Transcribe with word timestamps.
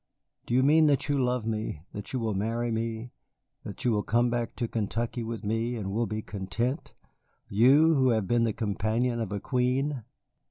"Do 0.47 0.55
you 0.55 0.63
mean 0.63 0.87
that 0.87 1.09
you 1.09 1.19
love 1.23 1.45
me, 1.45 1.83
that 1.93 2.11
you 2.11 2.17
will 2.19 2.33
marry 2.33 2.71
me, 2.71 3.11
that 3.63 3.85
you 3.85 3.91
will 3.91 4.01
come 4.01 4.31
back 4.31 4.55
to 4.55 4.67
Kentucky 4.67 5.21
with 5.23 5.43
me 5.43 5.75
and 5.75 5.91
will 5.91 6.07
be 6.07 6.23
content, 6.23 6.95
you, 7.47 7.93
who 7.93 8.09
have 8.09 8.27
been 8.27 8.43
the 8.43 8.51
companion 8.51 9.19
of 9.19 9.31
a 9.31 9.39
Queen?" 9.39 10.03